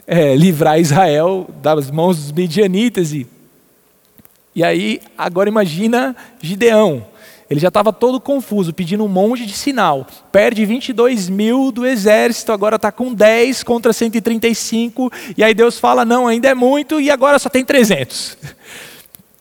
[0.05, 3.11] é, livrar Israel das mãos dos midianitas.
[3.11, 3.25] E,
[4.55, 7.03] e aí, agora imagina Gideão,
[7.49, 10.05] ele já estava todo confuso, pedindo um monte de sinal.
[10.31, 15.11] Perde 22 mil do exército, agora está com 10 contra 135.
[15.35, 18.37] E aí Deus fala: não, ainda é muito, e agora só tem 300.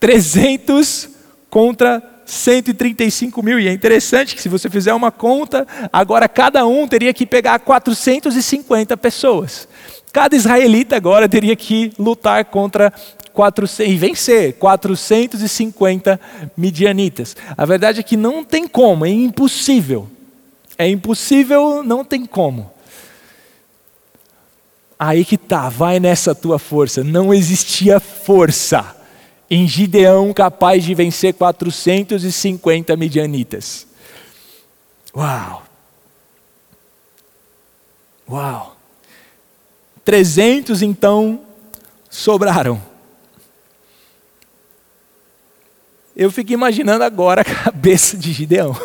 [0.01, 1.09] 300
[1.51, 3.59] contra 135 mil.
[3.59, 7.59] E é interessante que, se você fizer uma conta, agora cada um teria que pegar
[7.59, 9.67] 450 pessoas.
[10.13, 12.93] Cada israelita agora teria que lutar contra
[13.33, 16.21] 400, e vencer 450
[16.57, 17.37] midianitas.
[17.57, 20.09] A verdade é que não tem como, é impossível.
[20.77, 22.71] É impossível, não tem como.
[24.99, 27.05] Aí que tá, vai nessa tua força.
[27.05, 28.98] Não existia força
[29.51, 33.87] em Gideão capaz de vencer 450 midianitas.
[35.17, 35.63] Uau!
[38.29, 38.77] Uau!
[40.05, 41.41] 300 então
[42.11, 42.81] sobraram.
[46.17, 48.77] Eu fico imaginando agora a cabeça de Gideão.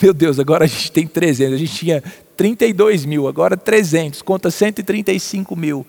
[0.00, 1.54] Meu Deus, agora a gente tem 300.
[1.54, 2.02] A gente tinha
[2.36, 5.86] 32 mil, agora 300, conta 135 mil.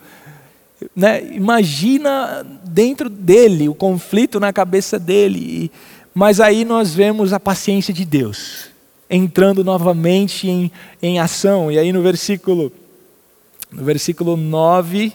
[0.94, 1.34] Né?
[1.34, 5.70] Imagina dentro dele o conflito na cabeça dele.
[6.14, 8.68] Mas aí nós vemos a paciência de Deus.
[9.10, 10.70] entrando novamente em,
[11.02, 11.72] em ação.
[11.72, 12.72] E aí no versículo,
[13.70, 15.12] no versículo 9.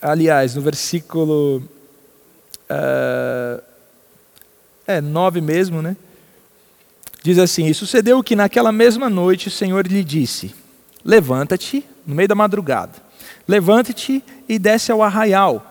[0.00, 1.62] Aliás, no versículo.
[2.70, 3.62] Uh,
[4.86, 5.96] é, 9 mesmo, né?
[7.22, 10.54] Diz assim: E sucedeu que naquela mesma noite o Senhor lhe disse:
[11.04, 12.92] Levanta-te, no meio da madrugada,
[13.46, 15.66] levanta-te e desce ao arraial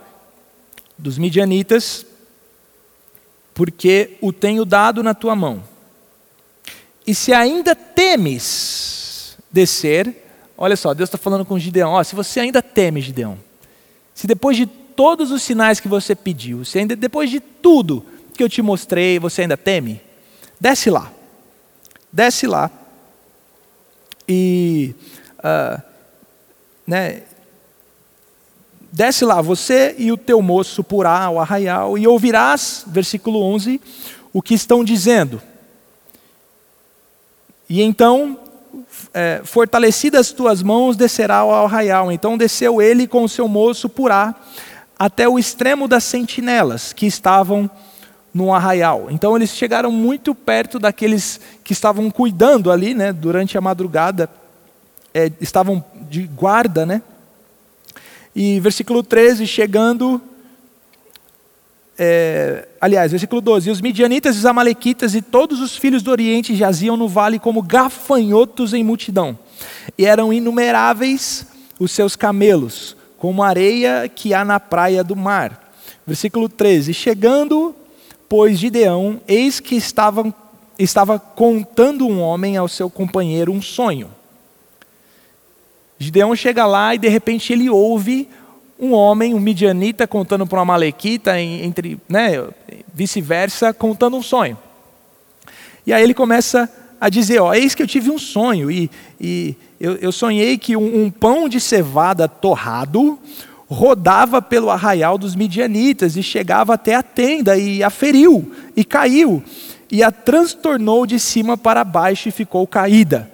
[0.98, 2.06] dos midianitas,
[3.54, 5.64] porque o tenho dado na tua mão.
[7.06, 12.62] E se ainda temes descer, olha só, Deus está falando com Gideão: se você ainda
[12.62, 13.38] teme, Gideão,
[14.14, 18.44] se depois de todos os sinais que você pediu, se ainda depois de tudo que
[18.44, 20.02] eu te mostrei, você ainda teme,
[20.60, 21.12] desce lá
[22.12, 22.70] desce lá
[24.28, 24.94] e
[25.44, 25.82] uh,
[26.86, 27.24] né,
[28.92, 33.80] desce lá, você e o teu moço porá ao arraial, e ouvirás, versículo 11,
[34.34, 35.42] o que estão dizendo.
[37.70, 38.38] E então,
[39.14, 42.12] é, fortalecidas as tuas mãos, descerá ao arraial.
[42.12, 44.36] Então desceu ele com o seu moço porá
[45.00, 47.70] até o extremo das sentinelas que estavam
[48.34, 49.08] no arraial.
[49.10, 54.30] Então eles chegaram muito perto daqueles que estavam cuidando ali, né, durante a madrugada,
[55.14, 57.02] é, estavam de guarda, né?
[58.36, 60.22] E versículo 13, chegando,
[61.98, 66.56] é, aliás, versículo 12: E os midianitas, os amalequitas e todos os filhos do Oriente
[66.56, 69.38] jaziam no vale como gafanhotos em multidão,
[69.98, 71.46] e eram inumeráveis
[71.80, 75.74] os seus camelos, como areia que há na praia do mar.
[76.08, 77.76] Versículo 13: Chegando
[78.32, 80.34] pois Gideão, eis que estava,
[80.80, 84.10] estava contando um homem ao seu companheiro um sonho.
[86.02, 88.28] Gideão chega lá e de repente ele ouve
[88.80, 92.44] um homem, um midianita, contando para uma malequita, entre, né,
[92.92, 94.58] vice-versa, contando um sonho.
[95.86, 96.68] E aí ele começa
[97.00, 100.76] a dizer: ó, eis que eu tive um sonho, e, e eu, eu sonhei que
[100.76, 103.20] um, um pão de cevada torrado
[103.70, 109.42] rodava pelo arraial dos midianitas e chegava até a tenda e a feriu e caiu
[109.90, 113.31] e a transtornou de cima para baixo e ficou caída.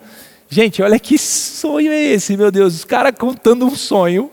[0.50, 2.76] Gente, olha que sonho é esse, meu Deus.
[2.76, 4.32] Os caras contando um sonho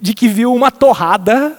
[0.00, 1.58] de que viu uma torrada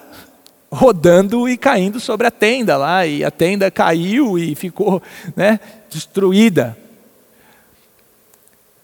[0.71, 5.01] rodando e caindo sobre a tenda lá, e a tenda caiu e ficou
[5.35, 6.77] né, destruída.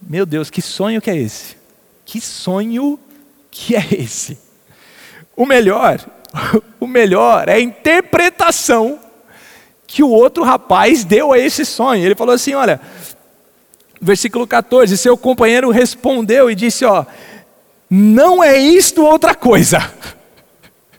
[0.01, 1.57] Meu Deus, que sonho que é esse?
[2.05, 2.99] Que sonho
[3.49, 4.37] que é esse.
[5.35, 5.99] O melhor,
[6.79, 8.99] o melhor é a interpretação
[9.87, 12.05] que o outro rapaz deu a esse sonho.
[12.05, 12.79] Ele falou assim: olha,
[14.01, 17.05] versículo 14: seu companheiro respondeu e disse: ó,
[17.89, 19.91] não é isto outra coisa,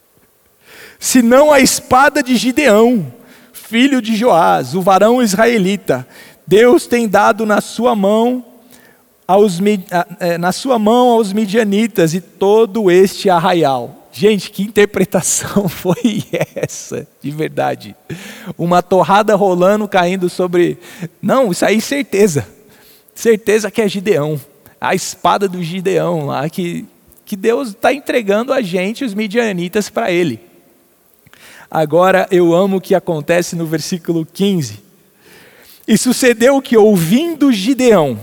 [0.99, 3.13] senão a espada de Gideão,
[3.53, 6.07] filho de Joás, o varão israelita.
[6.47, 8.45] Deus tem dado na sua mão
[9.27, 9.61] aos,
[10.19, 14.09] é, na sua mão aos midianitas e todo este arraial.
[14.13, 16.25] Gente, que interpretação foi
[16.57, 17.95] essa, de verdade?
[18.59, 20.79] Uma torrada rolando, caindo sobre.
[21.23, 22.47] Não, isso aí certeza.
[23.21, 24.41] Certeza que é Gideão.
[24.81, 26.87] A espada do Gideão lá, que,
[27.27, 30.41] que Deus está entregando a gente, os midianitas, para ele.
[31.71, 34.83] Agora eu amo o que acontece no versículo 15.
[35.87, 38.19] E sucedeu que, ouvindo Gideão,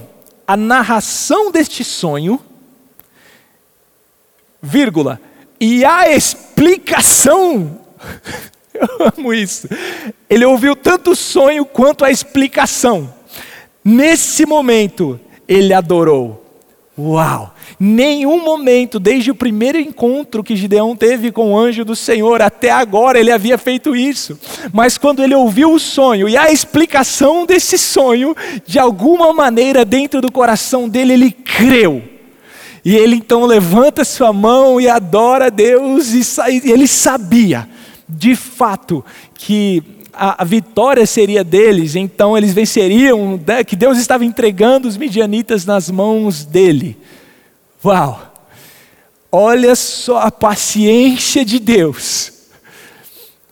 [0.47, 2.41] a narração deste sonho,
[4.59, 5.21] vírgula,
[5.59, 7.81] e a explicação.
[8.73, 9.67] Eu amo isso.
[10.27, 13.16] Ele ouviu tanto o sonho quanto a explicação.
[13.89, 16.43] Nesse momento, ele adorou.
[16.99, 17.55] Uau!
[17.79, 22.69] Nenhum momento, desde o primeiro encontro que Gideão teve com o anjo do Senhor, até
[22.69, 24.37] agora ele havia feito isso.
[24.73, 30.19] Mas quando ele ouviu o sonho e a explicação desse sonho, de alguma maneira dentro
[30.19, 32.03] do coração dele, ele creu.
[32.83, 37.69] E ele então levanta sua mão e adora a Deus, e ele sabia,
[38.09, 39.81] de fato, que
[40.17, 45.65] a, a, vitória seria deles, então eles venceriam, né, que Deus estava entregando os midianitas
[45.65, 46.97] nas mãos dele.
[47.83, 48.33] Uau!
[49.31, 52.36] Olha só a paciência de Deus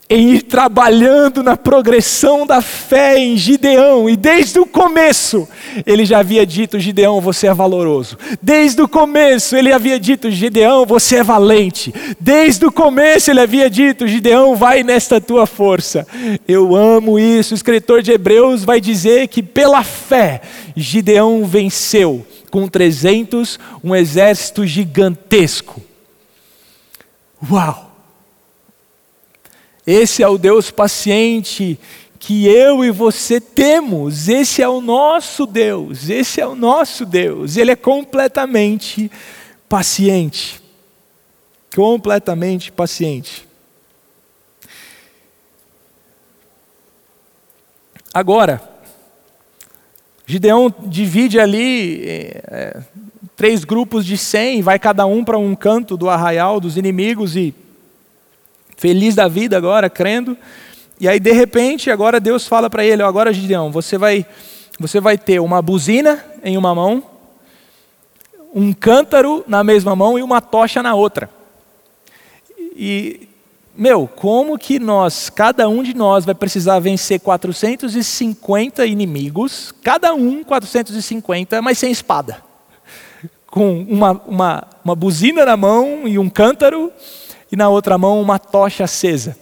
[0.08, 5.48] em ir trabalhando na progressão da fé em Gideão, e desde o começo
[5.86, 8.18] ele já havia dito: Gideão, você é valoroso.
[8.42, 11.94] Desde o começo ele havia dito: Gideão, você é valente.
[12.20, 16.06] Desde o começo ele havia dito: Gideão, vai nesta tua força.
[16.48, 17.54] Eu amo isso.
[17.54, 20.42] O escritor de Hebreus vai dizer que pela fé
[20.76, 25.82] Gideão venceu com 300 um exército gigantesco.
[27.52, 27.95] Uau!
[29.86, 31.80] Esse é o Deus paciente
[32.20, 34.28] que eu e você temos.
[34.28, 37.56] Esse é o nosso Deus, esse é o nosso Deus.
[37.56, 39.12] Ele é completamente
[39.70, 40.62] paciente.
[41.76, 43.48] Completamente paciente.
[48.14, 48.62] Agora,
[50.26, 52.82] Gideão divide ali é,
[53.36, 57.54] três grupos de cem, vai cada um para um canto do arraial dos inimigos e
[58.78, 60.38] feliz da vida agora, crendo.
[61.00, 64.26] E aí, de repente, agora Deus fala para ele: agora, Gideão, você vai,
[64.80, 67.04] você vai ter uma buzina em uma mão,
[68.54, 71.30] um cântaro na mesma mão e uma tocha na outra.
[72.78, 73.28] E,
[73.76, 80.44] meu, como que nós, cada um de nós, vai precisar vencer 450 inimigos, cada um
[80.44, 82.42] 450, mas sem espada,
[83.48, 86.92] com uma, uma, uma buzina na mão e um cântaro,
[87.52, 89.38] e na outra mão uma tocha acesa.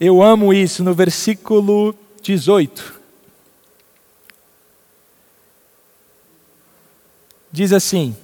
[0.00, 3.00] Eu amo isso no versículo 18.
[7.52, 8.16] Diz assim: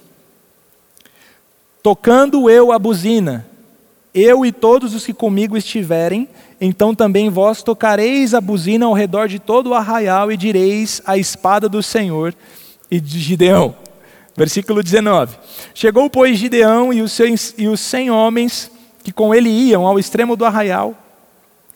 [1.81, 3.47] Tocando eu a buzina,
[4.13, 6.27] eu e todos os que comigo estiverem,
[6.59, 11.17] então também vós tocareis a buzina ao redor de todo o arraial e direis a
[11.17, 12.35] espada do Senhor
[12.91, 13.75] e de Gideão.
[14.39, 15.37] Versículo 19:
[15.75, 18.71] Chegou, pois, Gideão e os, seus, e os cem homens
[19.03, 20.97] que com ele iam ao extremo do arraial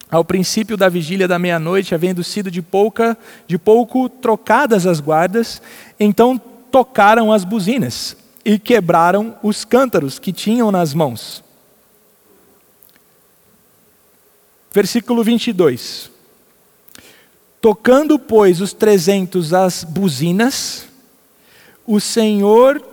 [0.09, 5.59] ao princípio da vigília da meia-noite, havendo sido de pouca, de pouco trocadas as guardas,
[5.99, 6.39] então
[6.71, 11.43] tocaram as buzinas e quebraram os cântaros que tinham nas mãos.
[14.71, 16.11] Versículo 22.
[17.59, 20.92] Tocando, pois, os trezentos as buzinas,
[21.85, 22.83] o Senhor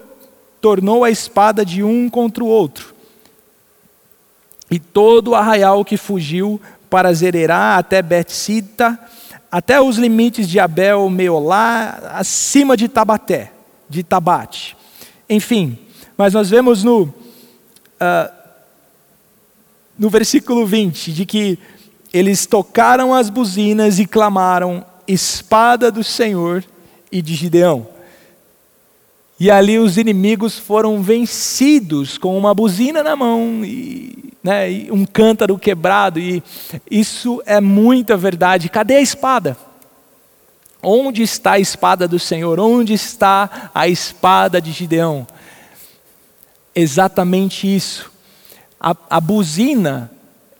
[0.61, 2.95] tornou a espada de um contra o outro.
[4.70, 8.99] E todo o arraial que fugiu para Zererá até Betsita,
[9.51, 13.53] até os limites de Abel Meolá, acima de Tabaté,
[13.88, 14.76] de Tabate.
[15.28, 15.78] Enfim,
[16.16, 18.32] mas nós vemos no, uh,
[19.99, 21.59] no versículo 20 de que
[22.12, 26.64] eles tocaram as buzinas e clamaram: espada do Senhor
[27.11, 27.88] e de Gideão.
[29.41, 35.07] E ali os inimigos foram vencidos com uma buzina na mão e, né, e um
[35.07, 36.20] cântaro quebrado.
[36.20, 36.43] E
[36.91, 38.68] isso é muita verdade.
[38.68, 39.57] Cadê a espada?
[40.82, 42.61] Onde está a espada do Senhor?
[42.61, 45.26] Onde está a espada de Gideão?
[46.74, 48.12] Exatamente isso.
[48.78, 50.11] A, a buzina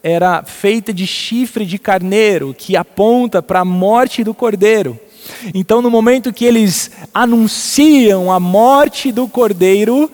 [0.03, 4.99] era feita de chifre de carneiro que aponta para a morte do cordeiro.
[5.55, 10.11] Então, no momento que eles anunciam a morte do cordeiro,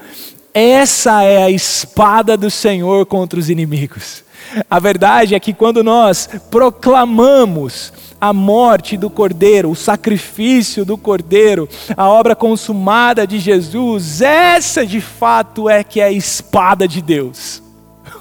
[0.53, 4.25] essa é a espada do Senhor contra os inimigos.
[4.71, 11.69] A verdade é que quando nós proclamamos a morte do Cordeiro, o sacrifício do Cordeiro,
[11.97, 17.63] a obra consumada de Jesus, essa de fato é que é a espada de Deus.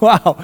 [0.02, 0.38] Uau!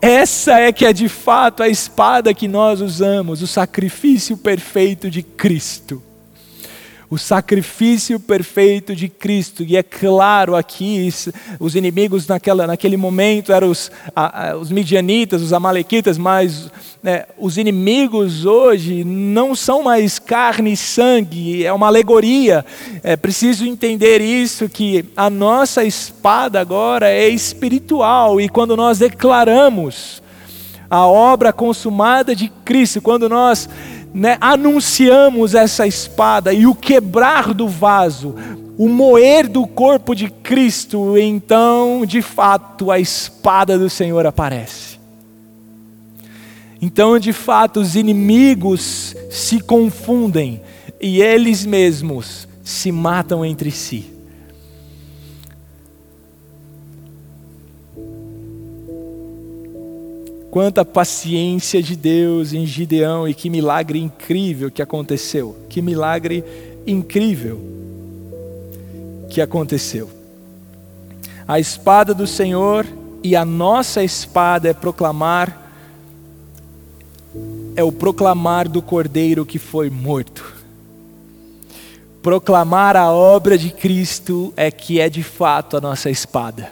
[0.00, 5.22] Essa é que é de fato a espada que nós usamos, o sacrifício perfeito de
[5.22, 6.02] Cristo.
[7.14, 11.08] O sacrifício perfeito de Cristo, e é claro aqui,
[11.60, 16.68] os inimigos naquela, naquele momento eram os, a, a, os midianitas, os amalequitas, mas
[17.00, 22.66] né, os inimigos hoje não são mais carne e sangue, é uma alegoria.
[23.00, 30.20] É preciso entender isso, que a nossa espada agora é espiritual, e quando nós declaramos
[30.90, 33.68] a obra consumada de Cristo, quando nós
[34.14, 38.36] né, anunciamos essa espada e o quebrar do vaso,
[38.78, 45.00] o moer do corpo de Cristo, então, de fato, a espada do Senhor aparece.
[46.80, 50.60] Então, de fato, os inimigos se confundem
[51.00, 54.13] e eles mesmos se matam entre si.
[60.54, 65.56] Quanta paciência de Deus em Gideão e que milagre incrível que aconteceu.
[65.68, 66.44] Que milagre
[66.86, 67.60] incrível
[69.28, 70.08] que aconteceu.
[71.48, 72.86] A espada do Senhor
[73.20, 75.60] e a nossa espada é proclamar
[77.74, 80.54] é o proclamar do Cordeiro que foi morto.
[82.22, 86.70] Proclamar a obra de Cristo é que é de fato a nossa espada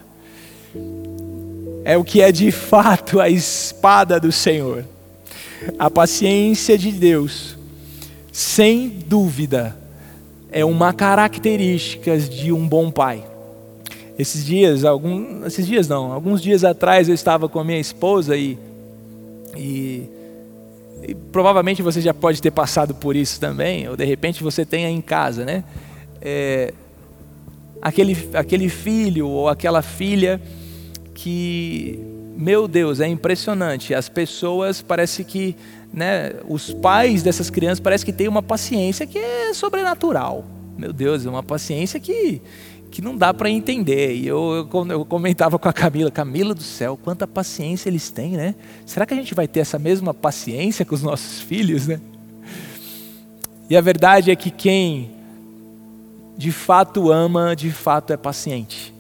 [1.85, 4.85] é o que é de fato a espada do Senhor.
[5.78, 7.57] A paciência de Deus,
[8.33, 9.76] sem dúvida,
[10.51, 13.24] é uma característica de um bom pai.
[14.18, 18.37] Esses dias, algum, esses dias não, alguns dias atrás eu estava com a minha esposa
[18.37, 18.59] e,
[19.57, 20.09] e,
[21.03, 24.89] e provavelmente você já pode ter passado por isso também, ou de repente você tenha
[24.91, 25.64] em casa, né?
[26.20, 26.74] É,
[27.80, 30.41] aquele, aquele filho ou aquela filha
[31.22, 32.00] que,
[32.36, 33.94] meu Deus, é impressionante.
[33.94, 35.54] As pessoas parece que,
[35.94, 40.44] né, os pais dessas crianças parece que têm uma paciência que é sobrenatural.
[40.76, 42.42] Meu Deus, é uma paciência que
[42.90, 44.16] que não dá para entender.
[44.16, 48.32] E eu, eu, eu, comentava com a Camila, Camila do céu, quanta paciência eles têm,
[48.32, 48.54] né?
[48.84, 51.98] Será que a gente vai ter essa mesma paciência com os nossos filhos, né?
[53.70, 55.10] E a verdade é que quem
[56.36, 58.92] de fato ama, de fato é paciente.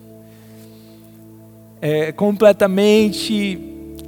[1.84, 3.58] É completamente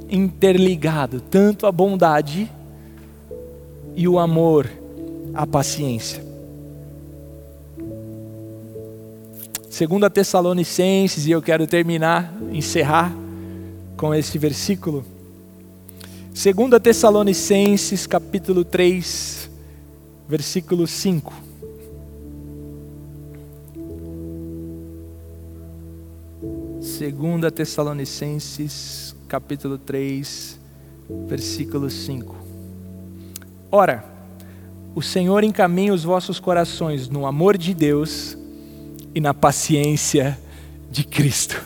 [0.09, 2.49] interligado, tanto a bondade
[3.93, 4.69] e o amor,
[5.33, 6.23] a paciência.
[9.69, 13.13] Segundo a Tessalonicenses, e eu quero terminar, encerrar
[13.97, 15.03] com esse versículo.
[16.33, 19.49] Segundo a Tessalonicenses, capítulo 3,
[20.29, 21.33] versículo 5.
[27.05, 30.59] Segunda Tessalonicenses, capítulo 3,
[31.27, 32.35] versículo 5.
[33.71, 34.03] Ora,
[34.95, 38.35] o Senhor encaminha os vossos corações no amor de Deus
[39.13, 40.35] e na paciência
[40.89, 41.61] de Cristo.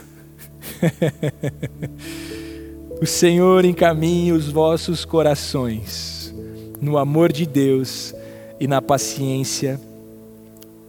[3.01, 6.35] o Senhor encaminha os vossos corações
[6.81, 8.13] no amor de Deus
[8.59, 9.79] e na paciência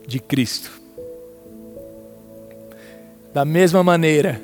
[0.05, 0.80] de Cristo.
[3.33, 4.41] Da mesma maneira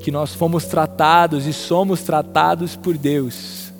[0.00, 3.72] que nós fomos tratados e somos tratados por Deus,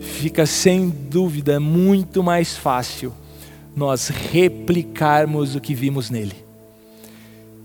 [0.00, 3.12] fica sem dúvida muito mais fácil
[3.74, 6.36] nós replicarmos o que vimos nele.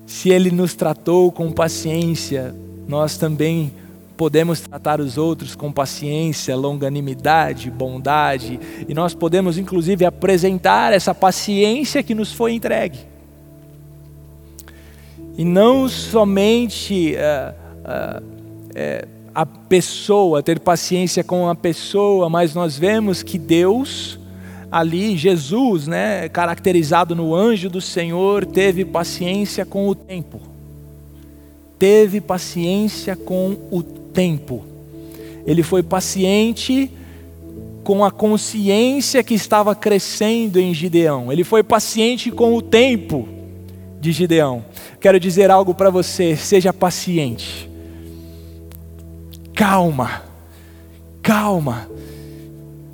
[0.05, 2.55] Se ele nos tratou com paciência,
[2.87, 3.73] nós também
[4.15, 12.01] podemos tratar os outros com paciência, longanimidade, bondade, e nós podemos inclusive apresentar essa paciência
[12.01, 13.16] que nos foi entregue.
[15.37, 22.77] E não somente uh, uh, uh, a pessoa, ter paciência com a pessoa, mas nós
[22.77, 24.19] vemos que Deus
[24.71, 30.41] ali Jesus, né, caracterizado no anjo do Senhor, teve paciência com o tempo.
[31.79, 34.65] Teve paciência com o tempo.
[35.45, 36.91] Ele foi paciente
[37.83, 41.31] com a consciência que estava crescendo em Gideão.
[41.31, 43.29] Ele foi paciente com o tempo
[44.01, 44.65] de Gideão.
[44.99, 47.69] Quero dizer algo para você, seja paciente.
[49.53, 50.23] Calma.
[51.21, 51.89] Calma.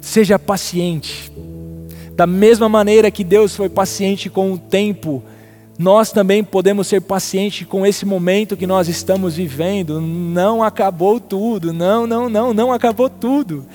[0.01, 1.31] Seja paciente
[2.15, 5.23] da mesma maneira que Deus foi paciente com o tempo
[5.77, 9.99] nós também podemos ser pacientes com esse momento que nós estamos vivendo.
[9.99, 13.65] Não acabou tudo, não, não, não, não acabou tudo.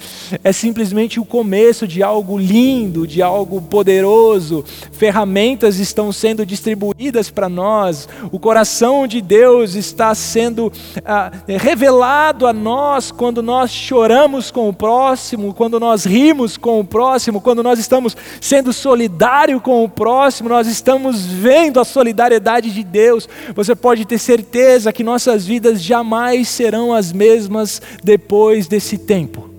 [0.45, 4.65] É simplesmente o começo de algo lindo, de algo poderoso.
[4.93, 8.09] Ferramentas estão sendo distribuídas para nós.
[8.31, 10.73] O coração de Deus está sendo
[11.05, 16.85] ah, revelado a nós quando nós choramos com o próximo, quando nós rimos com o
[16.85, 20.49] próximo, quando nós estamos sendo solidário com o próximo.
[20.49, 26.49] Nós estamos vendo a solidariedade de Deus, você pode ter certeza que nossas vidas jamais
[26.49, 29.51] serão as mesmas depois desse tempo.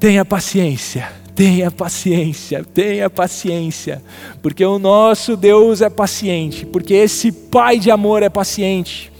[0.00, 4.02] Tenha paciência, tenha paciência, tenha paciência,
[4.42, 9.12] porque o nosso Deus é paciente, porque esse Pai de amor é paciente.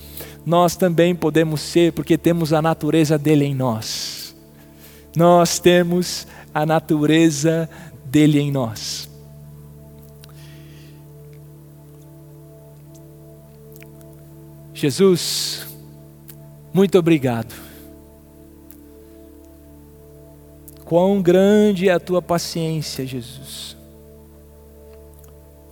[0.45, 4.35] Nós também podemos ser, porque temos a natureza dele em nós.
[5.17, 7.69] Nós temos a natureza
[8.05, 9.12] dele em nós.
[14.83, 15.65] Jesus,
[16.75, 17.55] muito obrigado.
[20.85, 23.77] Quão grande é a tua paciência, Jesus.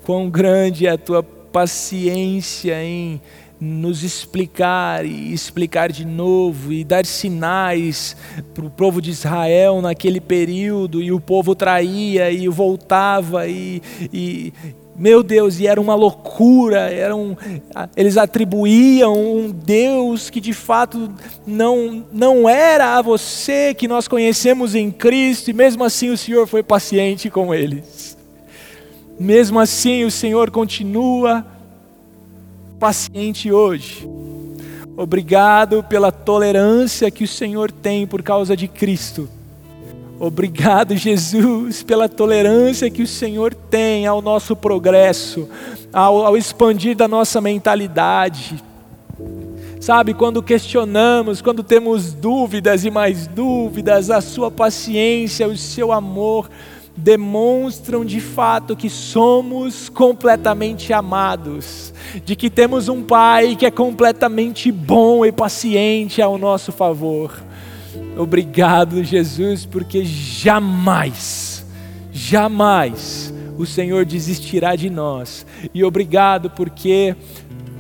[0.05, 3.21] Quão grande é a tua paciência em
[3.61, 8.17] nos explicar e explicar de novo e dar sinais
[8.55, 13.83] para o povo de Israel naquele período e o povo traía e voltava e,
[14.13, 14.53] e,
[15.01, 17.35] meu Deus, e era uma loucura, era um,
[17.97, 21.11] eles atribuíam um Deus que de fato
[21.47, 26.47] não, não era a você que nós conhecemos em Cristo, e mesmo assim o Senhor
[26.47, 28.15] foi paciente com eles.
[29.19, 31.47] Mesmo assim o Senhor continua
[32.79, 34.07] paciente hoje.
[34.95, 39.31] Obrigado pela tolerância que o Senhor tem por causa de Cristo.
[40.23, 45.49] Obrigado, Jesus, pela tolerância que o Senhor tem ao nosso progresso,
[45.91, 48.63] ao, ao expandir da nossa mentalidade.
[49.81, 56.51] Sabe, quando questionamos, quando temos dúvidas e mais dúvidas, a Sua paciência, o seu amor
[56.95, 61.95] demonstram de fato que somos completamente amados,
[62.27, 67.33] de que temos um Pai que é completamente bom e paciente ao nosso favor.
[68.17, 71.65] Obrigado, Jesus, porque jamais,
[72.13, 75.47] jamais o Senhor desistirá de nós.
[75.75, 77.15] E obrigado porque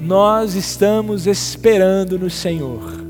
[0.00, 3.00] nós estamos esperando no Senhor.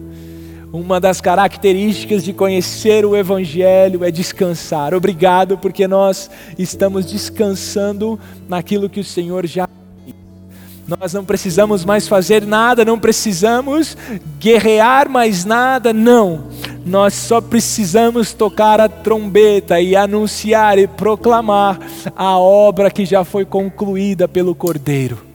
[0.73, 4.95] Uma das características de conhecer o Evangelho é descansar.
[4.95, 9.69] Obrigado, porque nós estamos descansando naquilo que o Senhor já
[10.99, 13.97] nós não precisamos mais fazer nada, não precisamos
[14.41, 16.49] guerrear mais nada, não.
[16.85, 21.79] Nós só precisamos tocar a trombeta e anunciar e proclamar
[22.17, 25.31] a obra que já foi concluída pelo Cordeiro.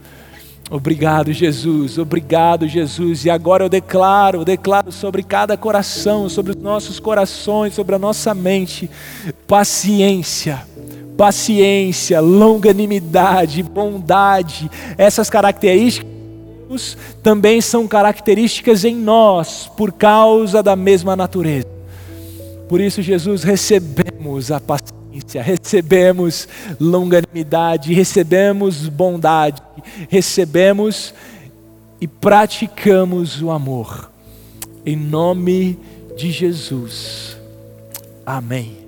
[0.70, 2.00] Obrigado, Jesus.
[2.00, 3.26] Obrigado, Jesus.
[3.26, 8.34] E agora eu declaro, declaro sobre cada coração, sobre os nossos corações, sobre a nossa
[8.34, 8.90] mente,
[9.48, 10.66] paciência
[11.16, 16.15] paciência, longanimidade, bondade, essas características
[17.24, 21.68] também são características em nós por causa da mesma natureza.
[22.68, 26.48] Por isso, Jesus, recebemos a paciência, recebemos
[26.80, 29.62] longanimidade, recebemos bondade,
[30.10, 31.14] recebemos
[32.02, 34.12] e praticamos o amor.
[34.86, 35.80] Em nome
[36.16, 37.38] de Jesus.
[38.26, 38.85] Amém.